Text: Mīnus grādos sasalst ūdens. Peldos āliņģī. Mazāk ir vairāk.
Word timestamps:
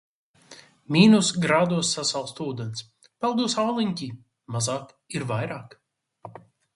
Mīnus 0.93 1.27
grādos 1.41 1.91
sasalst 1.97 2.41
ūdens. 2.45 2.81
Peldos 3.25 3.57
āliņģī. 3.65 4.07
Mazāk 4.57 4.97
ir 5.21 5.27
vairāk. 5.33 5.77